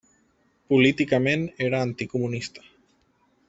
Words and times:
Políticament 0.73 1.45
era 1.67 1.85
anticomunista. 1.91 2.69